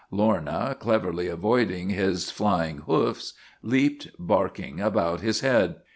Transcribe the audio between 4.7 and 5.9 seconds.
about his head.